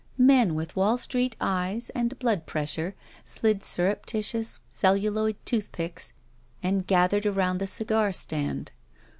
Men 0.17 0.55
with 0.55 0.75
Wall 0.75 0.97
j^treet 0.97 1.33
eyes 1.39 1.91
and 1.91 2.17
blood 2.17 2.47
pressure 2.47 2.95
slid 3.23 3.59
surreptituous 3.63 4.57
celluloid 4.67 5.35
tooth 5.45 5.71
picks 5.71 6.13
and 6.63 6.87
gathered 6.87 7.27
around 7.27 7.59
the 7.59 7.67
cigar 7.67 8.11
stand. 8.11 8.71